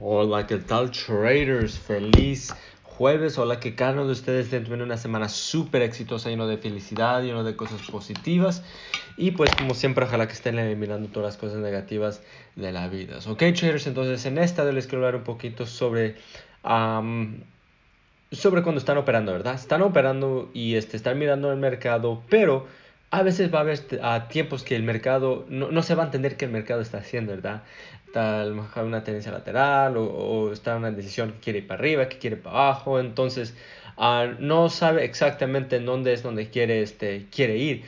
[0.00, 1.76] Hola, ¿qué tal traders?
[1.76, 3.36] Feliz jueves.
[3.36, 7.42] Hola, que cada uno de ustedes teniendo una semana súper exitosa, lleno de felicidad, lleno
[7.42, 8.62] de cosas positivas.
[9.16, 12.22] Y pues como siempre, ojalá que estén eliminando todas las cosas negativas
[12.54, 13.18] de la vida.
[13.26, 16.14] Ok, traders, entonces en esta les quiero hablar un poquito sobre...
[18.30, 19.54] sobre cuando están operando, ¿verdad?
[19.54, 22.68] Están operando y este, están mirando el mercado, pero
[23.10, 26.06] a veces va a haber a tiempos que el mercado no, no, se va a
[26.06, 27.62] entender qué el mercado está haciendo, ¿verdad?
[28.06, 28.46] Está
[28.82, 32.56] una tendencia lateral o, está una decisión que quiere ir para arriba, que quiere para
[32.56, 33.54] abajo, entonces
[33.96, 37.84] uh, no sabe exactamente en dónde es donde quiere, este, quiere ir.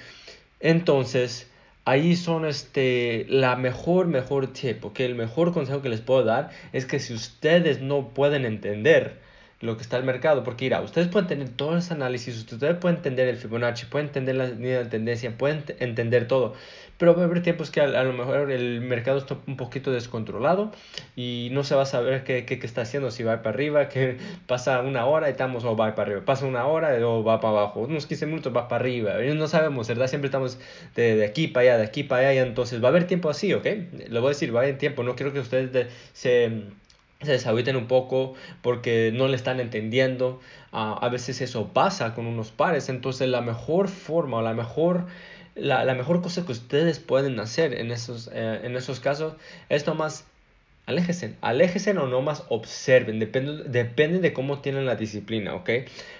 [0.60, 1.50] Entonces,
[1.84, 6.50] ahí son este, la mejor, mejor tip, porque el mejor consejo que les puedo dar
[6.72, 9.18] es que si ustedes no pueden entender,
[9.60, 12.96] lo que está el mercado, porque mira, ustedes pueden tener todo ese análisis, ustedes pueden
[12.96, 16.54] entender el Fibonacci, pueden entender la línea de tendencia, pueden entender todo,
[16.96, 20.72] pero va a haber tiempos que a, lo mejor el mercado está un poquito descontrolado
[21.14, 24.16] y no se va a saber qué, qué, está haciendo, si va para arriba, que
[24.46, 27.58] pasa una hora y estamos o va para arriba, pasa una hora o va para
[27.58, 30.06] abajo, unos 15 minutos va para arriba, no sabemos, ¿verdad?
[30.06, 30.58] Siempre estamos
[30.96, 33.52] de, de, aquí para allá, de aquí para allá, entonces va a haber tiempo así,
[33.52, 33.66] ¿ok?
[33.66, 36.62] Le voy a decir, va a haber tiempo, no quiero que ustedes se
[37.22, 40.40] se deshabiten un poco porque no le están entendiendo.
[40.72, 42.88] Ah, a veces eso pasa con unos pares.
[42.88, 45.06] Entonces la mejor forma o la mejor,
[45.54, 49.34] la, la mejor cosa que ustedes pueden hacer en esos, eh, en esos casos
[49.68, 50.24] es nomás
[50.90, 55.70] aléjense, aléjense o nomás observen, depende, depende de cómo tienen la disciplina, ¿ok?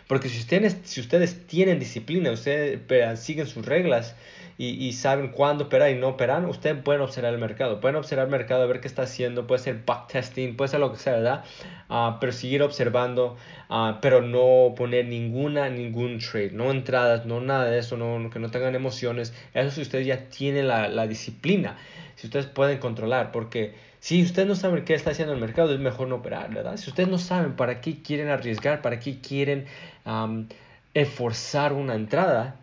[0.06, 2.80] Porque si ustedes, si ustedes tienen disciplina, ustedes
[3.20, 4.14] siguen sus reglas,
[4.62, 8.30] y, saben cuándo operar y no operar, ustedes pueden observar el mercado, pueden observar el
[8.30, 11.44] mercado, ver qué está haciendo, puede ser backtesting, puede ser lo que sea, ¿verdad?
[11.88, 13.38] Uh, pero seguir observando,
[13.70, 18.38] uh, pero no poner ninguna, ningún trade, no entradas, no nada de eso, no, que
[18.38, 21.78] no tengan emociones, eso si ustedes ya tienen la disciplina,
[22.16, 25.80] si ustedes pueden controlar, porque si ustedes no saben qué está haciendo el mercado, es
[25.80, 26.76] mejor no operar, ¿verdad?
[26.76, 29.66] Si ustedes no saben para qué quieren arriesgar, para qué quieren
[30.04, 30.46] um,
[30.94, 32.56] esforzar una entrada,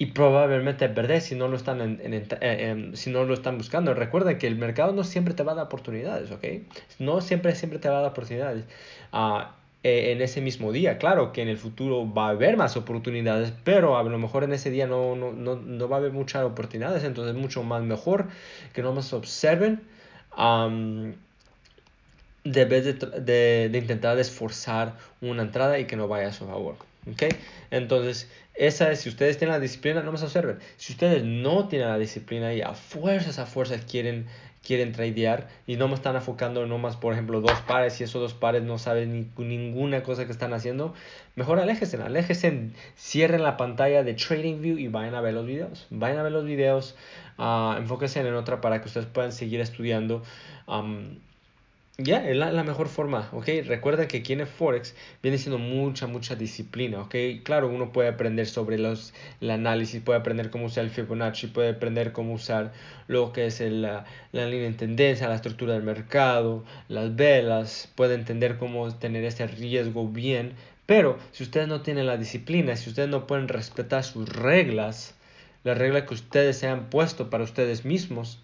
[0.00, 2.00] y probablemente perder si no lo están, en,
[2.40, 3.92] eh, si no lo están buscando.
[3.92, 6.42] Recuerda que el mercado no siempre te va a dar oportunidades, ¿ok?
[6.98, 8.64] No siempre, siempre te va a dar oportunidades.
[9.12, 9.42] Uh,
[9.82, 13.98] en ese mismo día, claro que en el futuro va a haber más oportunidades, pero
[13.98, 17.04] a lo mejor en ese día no, no, no, no va a haber muchas oportunidades,
[17.04, 18.28] entonces es mucho más mejor
[18.72, 19.82] que no más observen.
[20.36, 21.14] Um,
[22.44, 26.46] de vez de, de, de, intentar esforzar una entrada y que no vaya a su
[26.46, 26.76] favor.
[27.10, 27.34] ¿ok?
[27.70, 30.58] Entonces, esa es, si ustedes tienen la disciplina, no más observen.
[30.76, 34.26] Si ustedes no tienen la disciplina y a fuerzas, a fuerzas quieren,
[34.62, 38.34] quieren tradear y no me están enfocando más por ejemplo, dos pares y esos dos
[38.34, 40.94] pares no saben ni, ninguna cosa que están haciendo,
[41.34, 45.86] mejor aléjense, aléjense, cierren la pantalla de TradingView y vayan a ver los videos.
[45.90, 46.96] Vayan a ver los videos,
[47.38, 50.22] uh, enfóquense en otra para que ustedes puedan seguir estudiando.
[52.02, 53.48] Ya, es la, mejor forma, ¿ok?
[53.66, 57.14] Recuerda que aquí en el Forex viene siendo mucha, mucha disciplina, ¿ok?
[57.42, 61.70] Claro, uno puede aprender sobre los, el análisis, puede aprender cómo usar el Fibonacci, puede
[61.70, 62.72] aprender cómo usar
[63.08, 68.14] lo que es la, la línea de tendencia, la estructura del mercado, las velas, puede
[68.14, 70.54] entender cómo tener ese riesgo bien,
[70.86, 75.14] pero si ustedes no tienen la disciplina, si ustedes no pueden respetar sus reglas,
[75.62, 78.40] las reglas que ustedes se han puesto para ustedes mismos,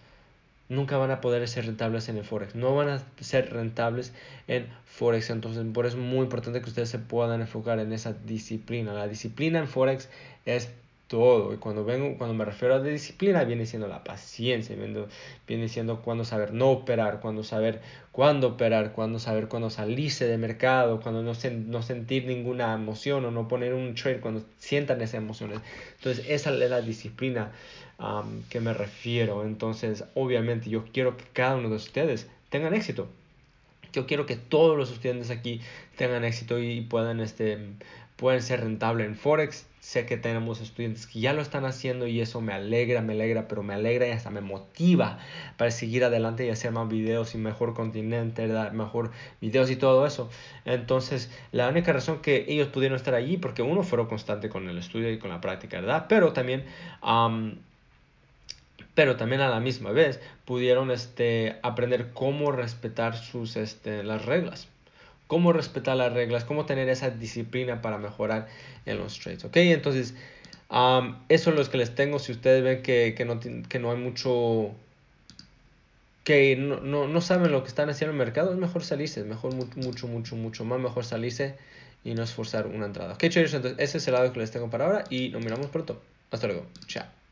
[0.69, 2.55] nunca van a poder ser rentables en el Forex.
[2.55, 4.13] No van a ser rentables
[4.49, 5.31] en Forex.
[5.31, 8.93] Entonces, por eso es muy importante que ustedes se puedan enfocar en esa disciplina.
[8.93, 10.09] La disciplina en Forex
[10.45, 10.71] es
[11.09, 11.55] todo.
[11.55, 14.77] Y cuando, vengo, cuando me refiero a disciplina, viene siendo la paciencia,
[15.47, 17.81] viene, siendo cuando saber no operar, cuando saber
[18.13, 21.33] cuándo operar, cuando saber cuándo salirse de mercado, cuando no,
[21.67, 25.61] no sentir ninguna emoción o no poner un trade cuando sientan esas emociones.
[25.97, 27.53] Entonces, esa es la disciplina
[27.99, 29.45] um, que me refiero.
[29.45, 33.09] Entonces, obviamente, yo quiero que cada uno de ustedes tengan éxito.
[33.93, 35.61] Yo quiero que todos los estudiantes aquí
[35.97, 37.59] tengan éxito y puedan este,
[38.17, 39.67] pueden ser rentables en Forex.
[39.87, 43.47] Sé que tenemos estudiantes que ya lo están haciendo y eso me alegra, me alegra,
[43.47, 45.21] pero me alegra y hasta me motiva
[45.57, 50.29] para seguir adelante y hacer más videos y mejor continente, mejor videos y todo eso.
[50.65, 54.77] Entonces, la única razón que ellos pudieron estar allí, porque uno fueron constante con el
[54.77, 56.07] estudio y con la práctica, ¿verdad?
[56.09, 56.65] Pero también...
[58.97, 64.67] pero también a la misma vez pudieron este, aprender cómo respetar sus, este, las reglas
[65.27, 68.49] cómo respetar las reglas, cómo tener esa disciplina para mejorar
[68.85, 69.57] en los trades, ¿ok?
[69.57, 70.15] Entonces,
[71.29, 72.19] eso es lo que les tengo.
[72.19, 74.73] Si ustedes ven que, que, no, que no hay mucho,
[76.25, 79.25] que no, no, no, saben lo que están haciendo en el mercado, es mejor salirse,
[79.25, 81.57] mejor mucho, mucho, mucho más mejor salirse
[82.05, 83.15] y no esforzar una entrada.
[83.15, 85.67] Ok, traders, entonces ese es el lado que les tengo para ahora y nos miramos
[85.67, 86.01] pronto.
[86.31, 86.67] Hasta luego.
[86.87, 87.26] Chao.